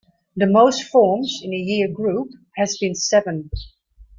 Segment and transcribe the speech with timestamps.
[0.35, 3.51] The most forms in a year group has been seven.